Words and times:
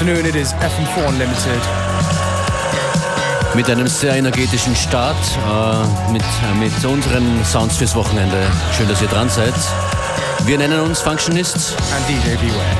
afternoon, 0.00 0.26
it 0.26 0.36
is 0.36 0.52
FM4 0.52 1.08
Unlimited. 1.08 1.60
Mit 3.56 3.68
einem 3.68 3.88
sehr 3.88 4.14
energetischen 4.14 4.76
Start, 4.76 5.16
äh, 5.16 6.12
mit, 6.12 6.22
äh, 6.22 6.54
mit 6.54 6.84
unseren 6.84 7.44
Sounds 7.44 7.78
fürs 7.78 7.96
Wochenende. 7.96 8.46
Schön, 8.76 8.88
dass 8.88 9.02
ihr 9.02 9.08
dran 9.08 9.28
seid. 9.28 9.54
Wir 10.44 10.56
nennen 10.56 10.82
uns 10.82 11.00
Functionists. 11.00 11.74
And 11.96 12.08
DJ 12.08 12.36
Beware. 12.36 12.76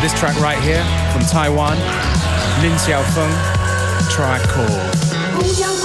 This 0.00 0.14
track 0.14 0.40
right 0.40 0.58
here 0.62 0.82
from 1.12 1.20
Taiwan, 1.26 1.76
Lin 2.62 2.72
Xiaofeng, 2.78 3.34
track 4.08 4.40
called. 4.48 5.75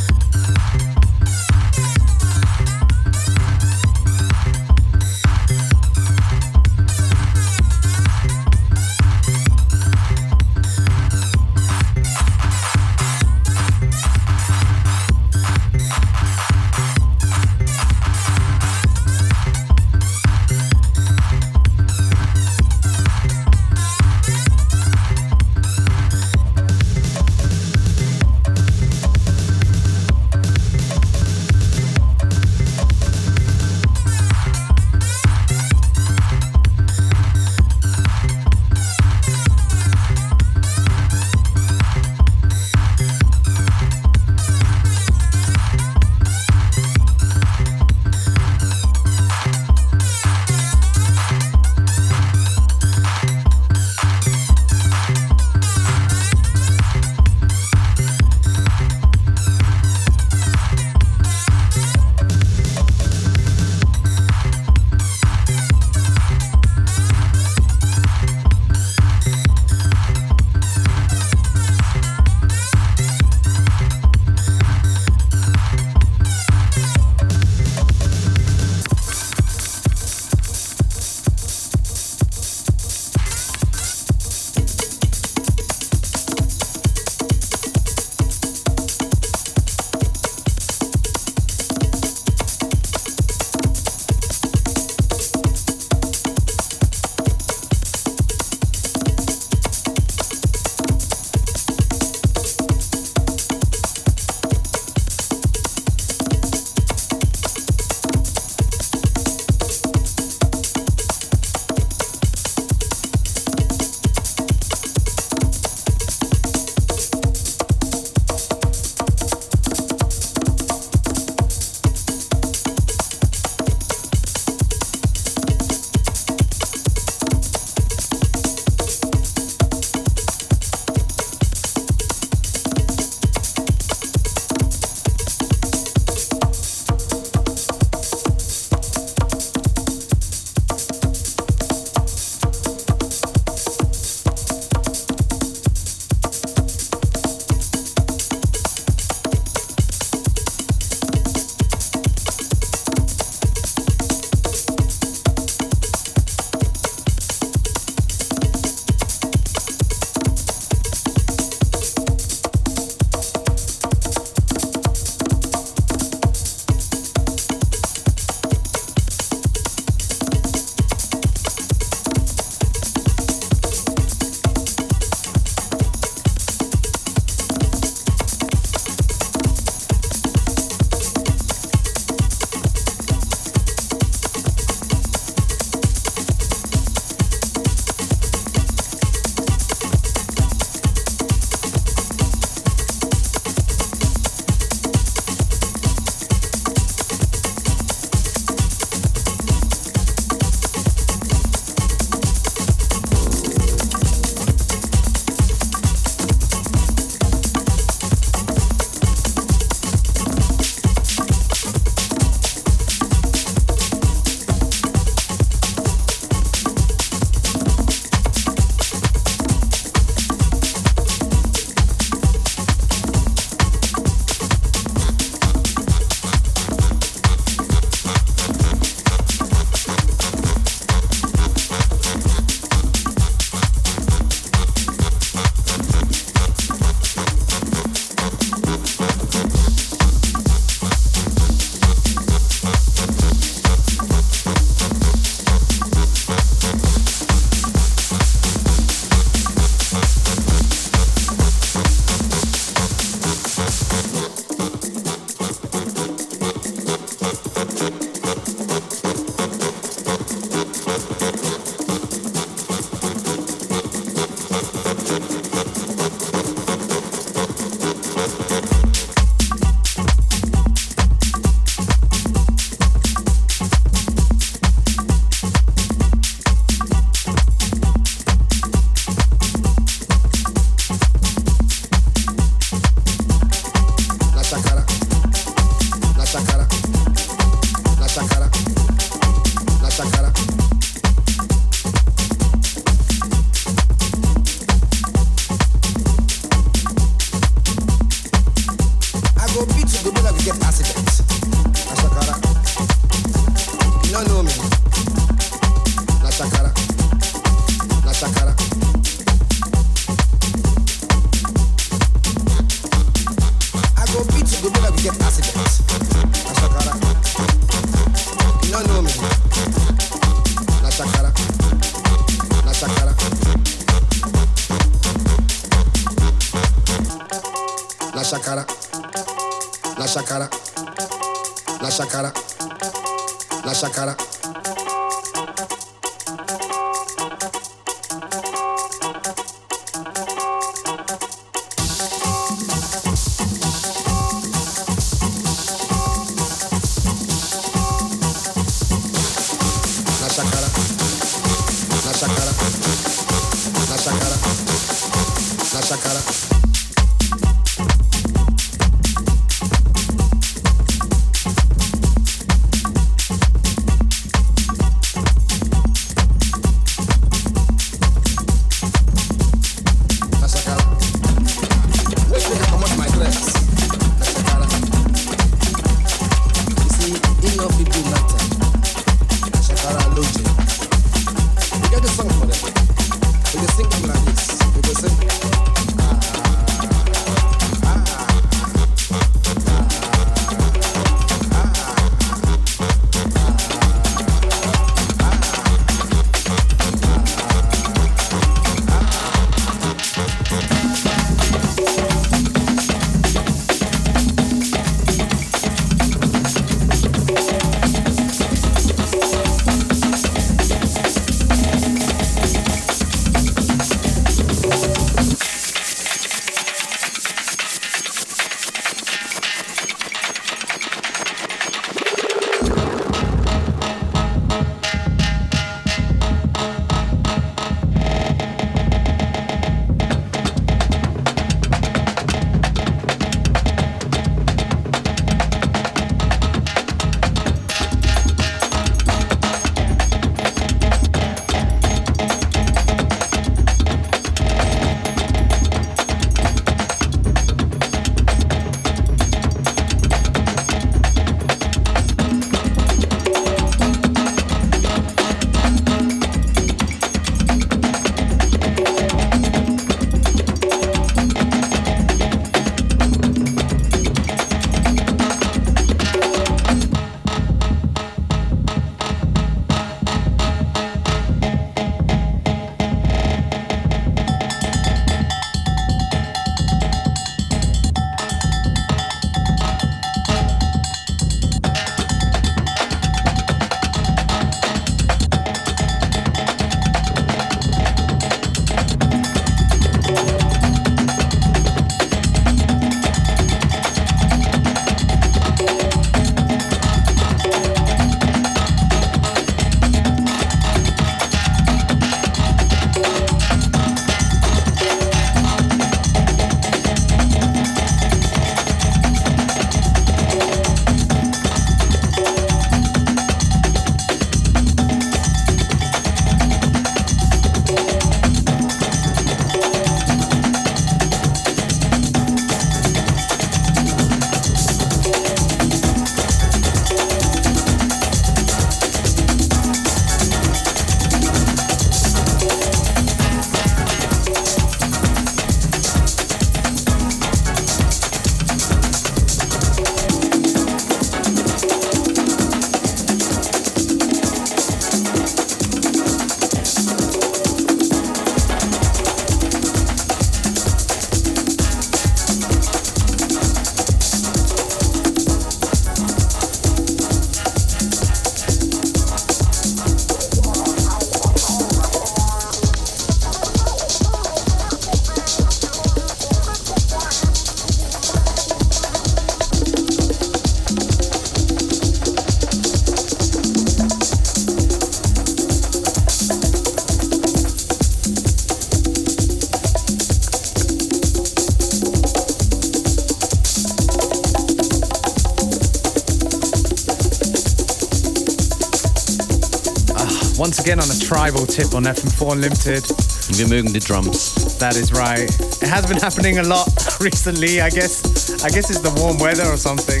Once 590.40 590.58
again 590.58 590.80
on 590.80 590.90
a 590.90 590.98
tribal 590.98 591.44
tip 591.44 591.74
on 591.74 591.84
FM4 591.84 592.32
Unlimited. 592.32 592.90
Und 593.28 593.38
wir 593.38 593.46
mögen 593.46 593.74
die 593.74 593.78
Drums. 593.78 594.32
That 594.58 594.74
is 594.74 594.90
right. 594.90 595.28
It 595.60 595.68
has 595.68 595.84
been 595.84 595.98
happening 595.98 596.38
a 596.38 596.42
lot 596.42 596.66
recently. 597.00 597.60
I 597.60 597.68
guess. 597.68 598.42
I 598.42 598.48
guess 598.48 598.70
it's 598.70 598.80
the 598.80 598.88
warm 598.96 599.18
weather 599.18 599.44
or 599.44 599.58
something. 599.58 600.00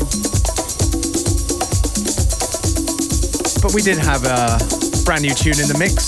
But 3.60 3.74
we 3.74 3.82
did 3.82 3.98
have 3.98 4.24
a 4.24 4.56
brand 5.04 5.20
new 5.20 5.34
tune 5.34 5.60
in 5.60 5.68
the 5.68 5.76
mix. 5.78 6.06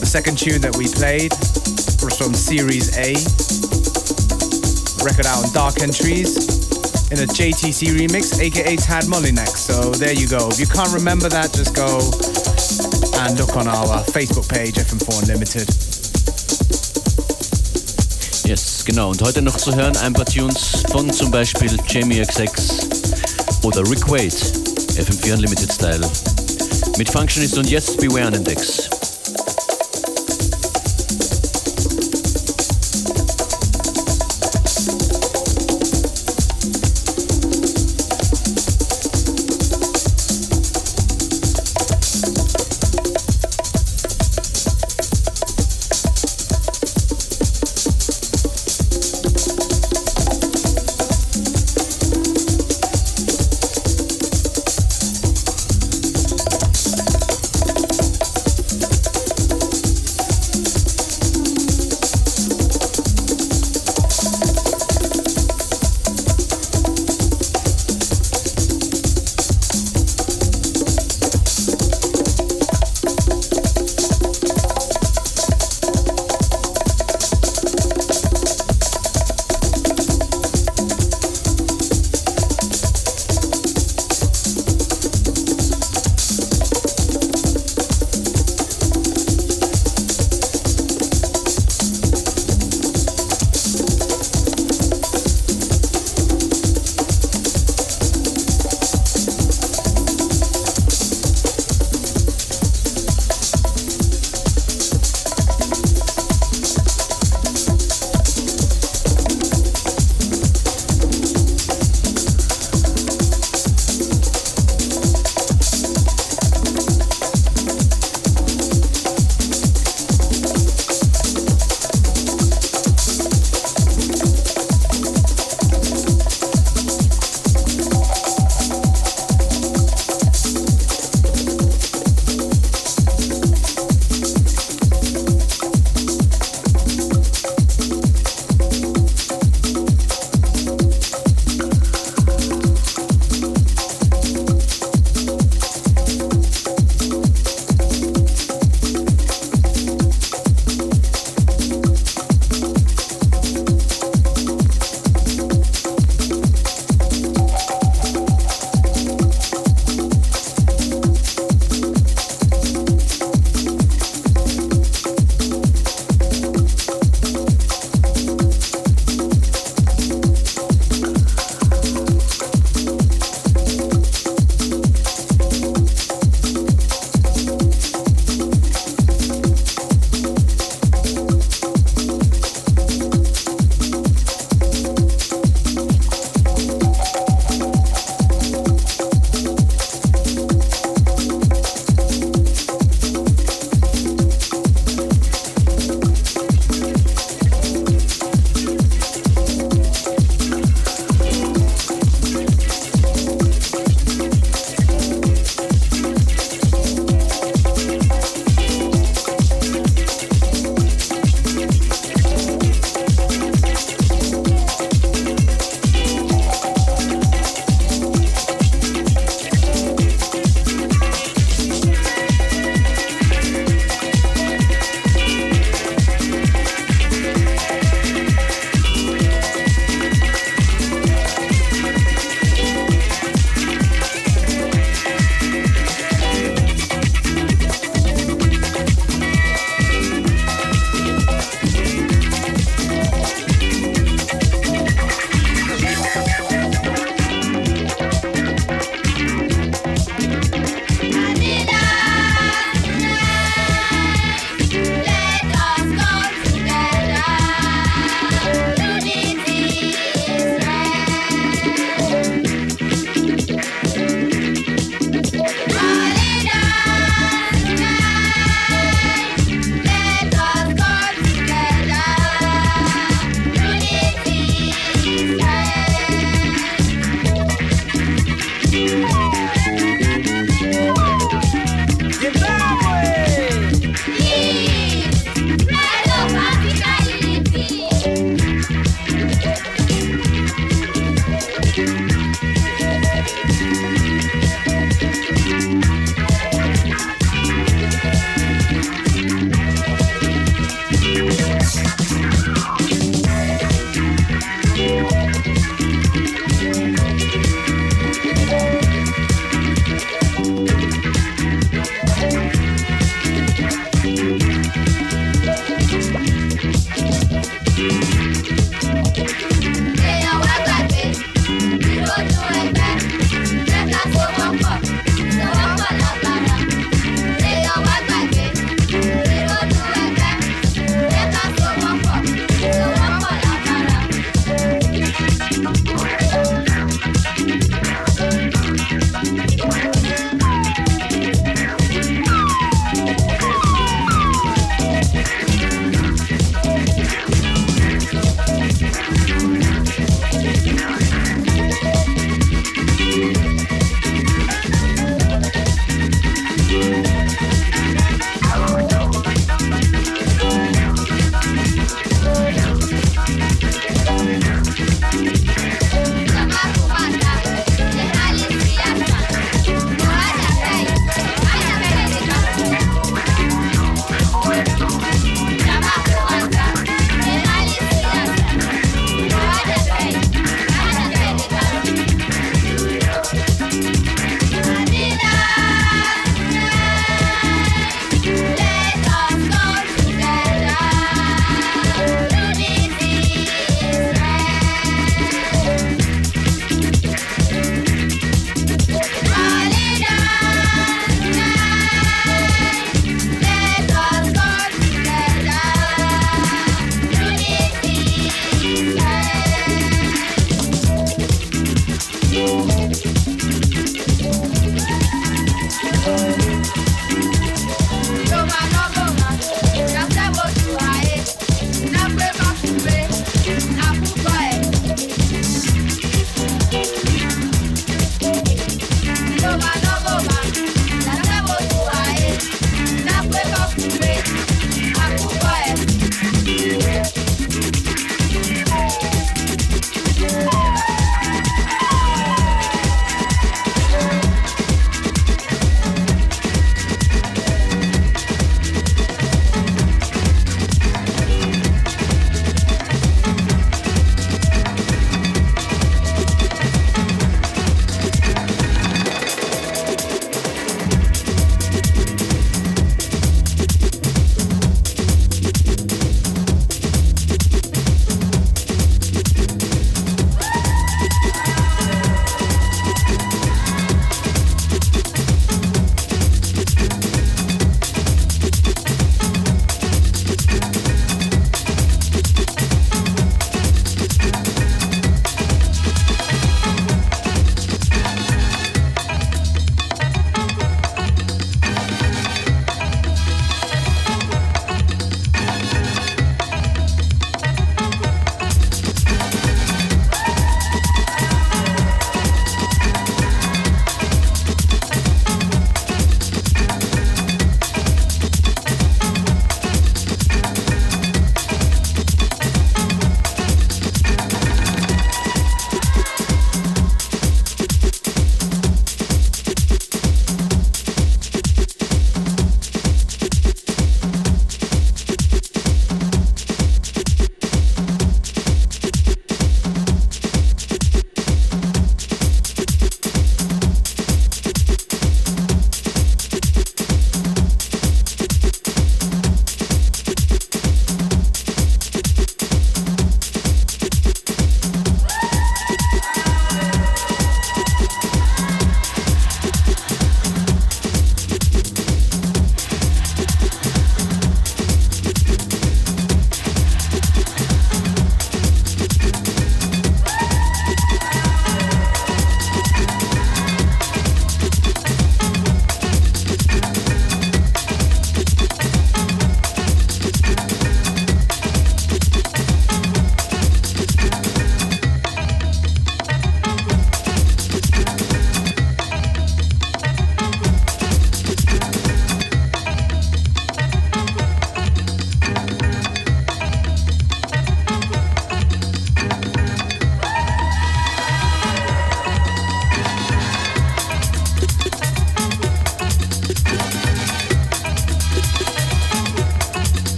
The 0.00 0.06
second 0.06 0.36
tune 0.36 0.60
that 0.62 0.74
we 0.74 0.88
played 0.88 1.30
was 2.02 2.18
from 2.18 2.34
Series 2.34 2.90
A, 2.98 3.14
record 5.06 5.26
out 5.26 5.46
on 5.46 5.52
Dark 5.54 5.80
Entries 5.80 6.34
in 7.12 7.22
a 7.22 7.26
JTC 7.30 7.94
remix, 7.94 8.40
aka 8.40 8.74
Tad 8.74 9.04
Molinex. 9.04 9.62
So 9.62 9.92
there 9.92 10.12
you 10.12 10.26
go. 10.26 10.48
If 10.48 10.58
you 10.58 10.66
can't 10.66 10.92
remember 10.92 11.28
that, 11.28 11.54
just 11.54 11.76
go 11.76 12.02
and 13.20 13.38
look 13.38 13.56
on 13.56 13.68
our 13.68 14.02
Facebook 14.04 14.48
page, 14.48 14.74
FM4 14.74 15.22
Unlimited. 15.22 15.68
Yes, 18.46 18.84
genau. 18.84 19.10
Und 19.10 19.22
heute 19.22 19.42
noch 19.42 19.56
zu 19.56 19.74
hören 19.74 19.96
ein 19.98 20.12
paar 20.12 20.26
Tunes 20.26 20.82
von 20.90 21.12
zum 21.12 21.30
Beispiel 21.30 21.76
Jamie 21.88 22.20
XX 22.20 22.86
oder 23.62 23.80
Rick 23.88 24.08
Wade, 24.08 24.28
FM4 24.28 25.34
Unlimited 25.34 25.72
Style. 25.72 26.10
Mit 26.98 27.10
Functionist 27.10 27.58
und 27.58 27.68
Yes 27.68 27.96
Beware 27.96 28.26
an 28.26 28.32
den 28.34 28.44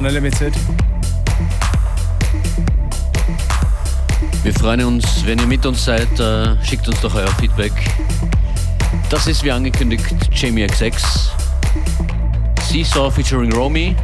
Unlimited. 0.00 0.54
Wir 4.42 4.54
freuen 4.54 4.82
uns, 4.84 5.04
wenn 5.26 5.38
ihr 5.38 5.46
mit 5.46 5.66
uns 5.66 5.84
seid. 5.84 6.08
Äh, 6.18 6.56
schickt 6.64 6.88
uns 6.88 6.98
doch 7.00 7.14
euer 7.14 7.28
Feedback. 7.38 7.72
Das 9.10 9.26
ist 9.26 9.44
wie 9.44 9.52
angekündigt 9.52 10.06
Jamie 10.32 10.66
XX. 10.66 11.30
Seesaw 12.62 13.10
featuring 13.10 13.52
Romy 13.52 13.94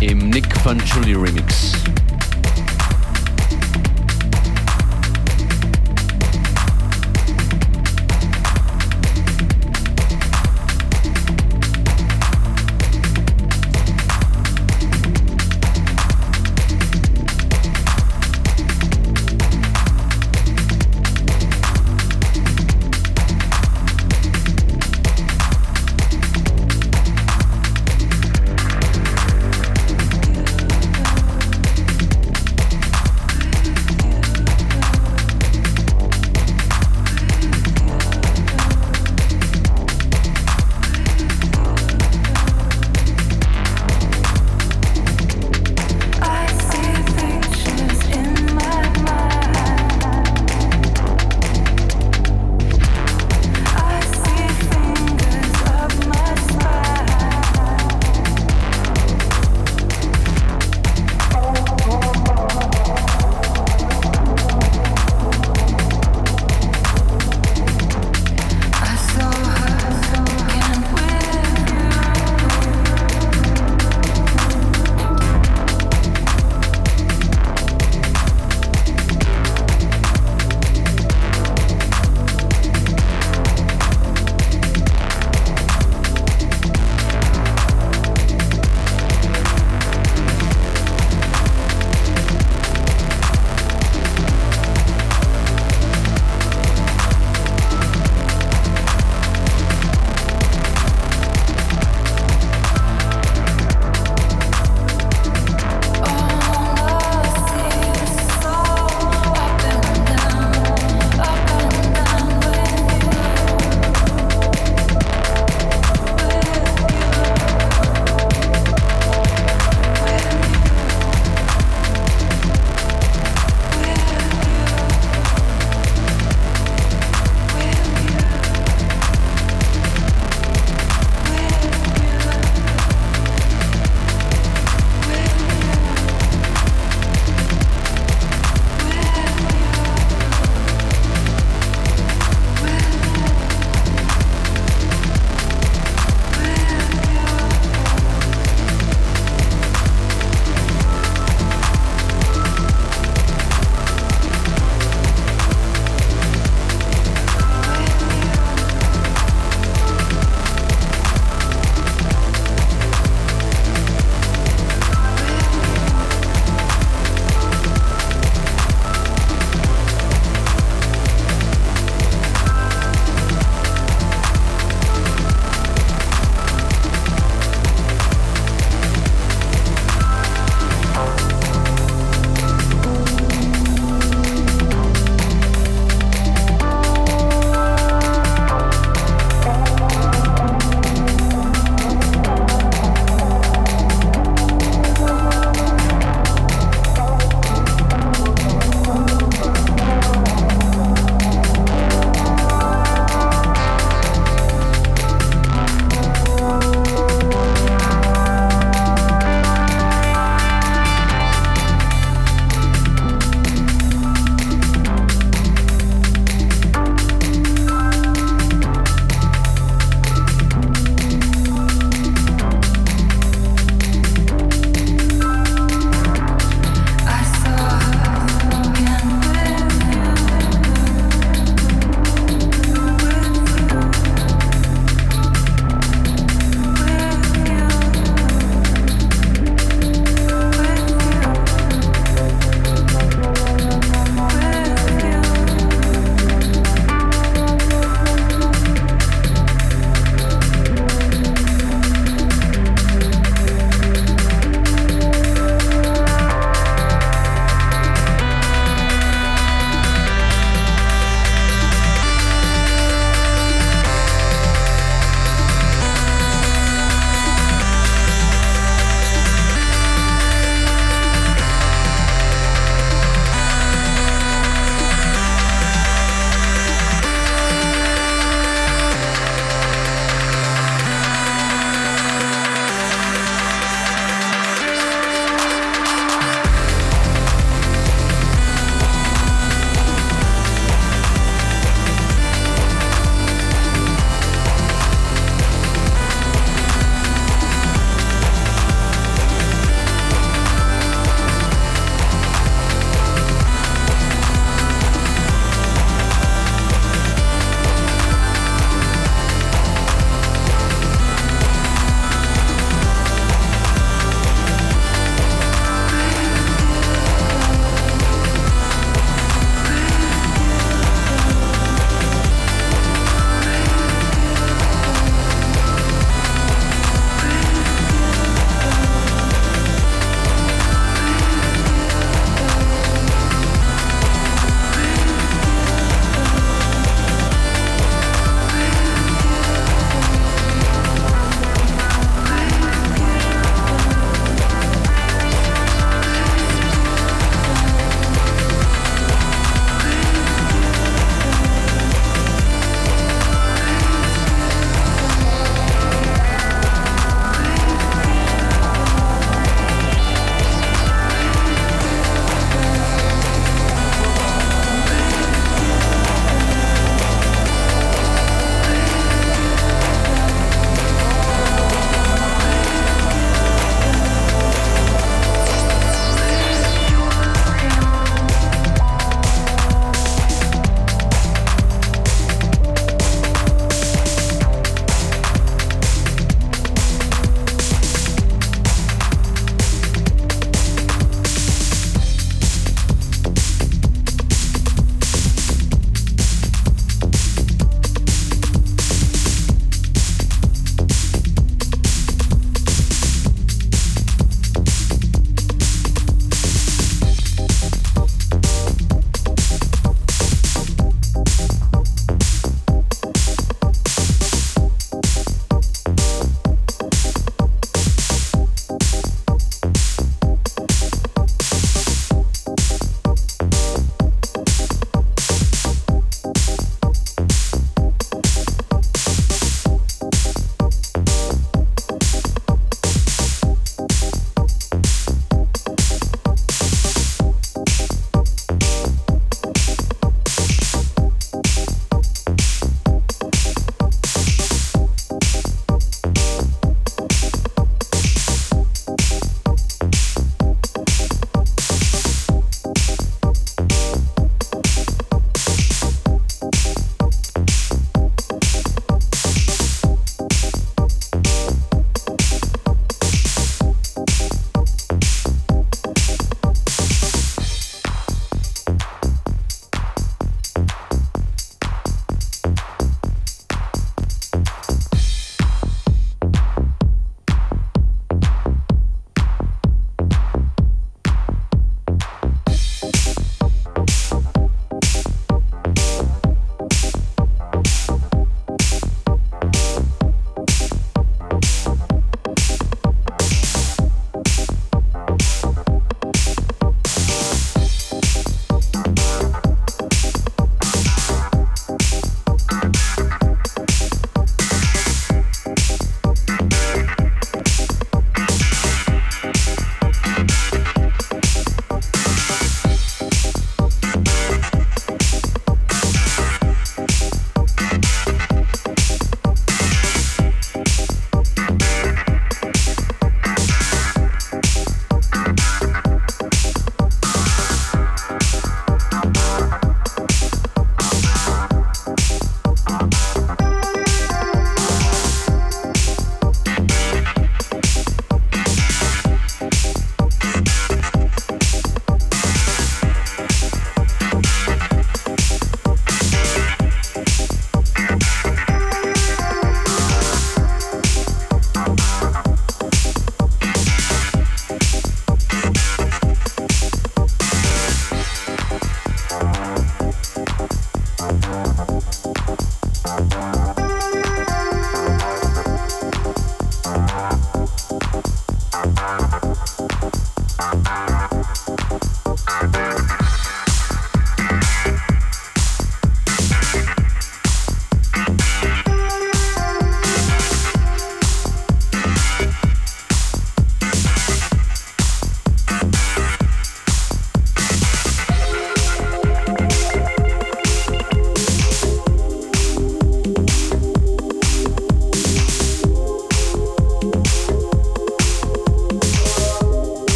im 0.00 0.30
Nick 0.30 0.46
Fanciulli 0.58 1.14
Remix. 1.14 1.71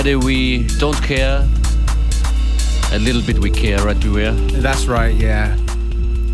Friday, 0.00 0.16
we 0.16 0.66
don't 0.78 0.98
care. 1.02 1.46
A 2.92 2.98
little 2.98 3.20
bit 3.20 3.38
we 3.38 3.50
care, 3.50 3.76
right, 3.84 4.00
Beware? 4.00 4.32
That's 4.32 4.86
right, 4.86 5.14
yeah. 5.14 5.54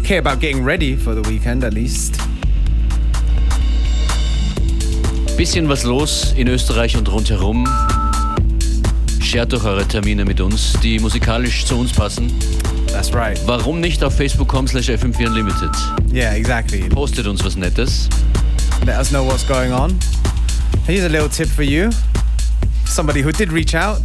Care 0.04 0.20
about 0.20 0.38
getting 0.38 0.62
ready 0.62 0.94
for 0.94 1.16
the 1.16 1.22
weekend 1.22 1.64
at 1.64 1.74
least. 1.74 2.16
Bisschen 5.36 5.66
was 5.68 5.84
los 5.84 6.32
in 6.34 6.46
Österreich 6.46 6.96
und 6.96 7.08
rundherum. 7.08 7.66
Shared 9.20 9.52
doch 9.52 9.64
eure 9.64 9.84
Termine 9.88 10.24
mit 10.24 10.40
uns, 10.40 10.74
die 10.80 11.00
musikalisch 11.00 11.64
zu 11.64 11.76
uns 11.76 11.92
passen. 11.92 12.30
That's 12.92 13.12
right. 13.12 13.36
Warum 13.46 13.80
nicht 13.80 14.04
auf 14.04 14.14
facebook.com 14.14 14.68
slash 14.68 14.90
fm4 14.90 15.26
unlimited? 15.26 15.74
Yeah, 16.12 16.36
exactly. 16.36 16.88
Postet 16.88 17.26
uns 17.26 17.42
was 17.44 17.56
Nettes. 17.56 18.08
Let 18.86 19.00
us 19.00 19.10
know 19.10 19.24
what's 19.24 19.42
going 19.42 19.72
on. 19.72 19.98
Here's 20.86 21.02
a 21.02 21.08
little 21.08 21.28
tip 21.28 21.48
for 21.48 21.64
you. 21.64 21.90
Somebody 22.97 23.20
who 23.20 23.30
did 23.30 23.53
reach 23.53 23.74
out. 23.74 24.01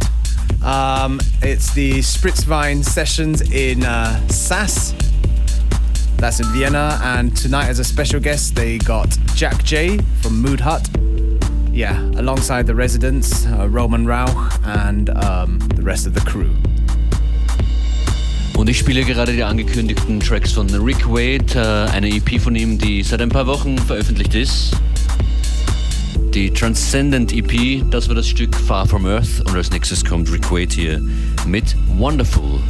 Um, 0.62 1.18
it's 1.40 1.72
the 1.72 2.00
Spritzwein 2.00 2.84
sessions 2.84 3.40
in 3.50 3.84
uh, 3.84 4.28
Sass. 4.28 4.94
That's 6.18 6.40
in 6.40 6.46
Vienna. 6.48 7.00
And 7.02 7.34
tonight, 7.34 7.68
as 7.68 7.78
a 7.78 7.84
special 7.84 8.20
guest, 8.20 8.54
they 8.54 8.76
got 8.76 9.08
Jack 9.34 9.64
J 9.64 9.96
from 10.20 10.42
Mood 10.42 10.60
Hut. 10.60 10.86
Yeah, 11.70 11.98
alongside 12.16 12.66
the 12.66 12.74
residents, 12.74 13.46
uh, 13.46 13.66
Roman 13.66 14.04
Rauch, 14.04 14.60
and 14.62 15.08
um, 15.08 15.58
the 15.74 15.82
rest 15.82 16.06
of 16.06 16.12
the 16.12 16.20
crew. 16.20 16.54
Und 18.58 18.68
ich 18.68 18.78
spiele 18.78 19.04
gerade 19.04 19.32
die 19.32 19.42
angekündigten 19.42 20.20
Tracks 20.20 20.52
von 20.52 20.68
Rick 20.68 21.08
Wade, 21.08 21.46
äh, 21.54 21.90
eine 21.92 22.10
EP 22.10 22.38
von 22.38 22.54
ihm, 22.54 22.76
die 22.76 23.02
seit 23.02 23.22
ein 23.22 23.30
paar 23.30 23.46
Wochen 23.46 23.78
veröffentlicht 23.78 24.34
ist. 24.34 24.76
Die 26.34 26.50
Transcendent 26.50 27.32
EP, 27.32 27.82
das 27.90 28.08
war 28.08 28.14
das 28.14 28.28
Stück 28.28 28.54
Far 28.54 28.86
From 28.86 29.06
Earth 29.06 29.40
und 29.46 29.54
als 29.54 29.70
nächstes 29.70 30.04
kommt 30.04 30.30
Wade 30.50 30.74
hier 30.74 31.00
mit 31.46 31.76
Wonderful. 31.88 32.60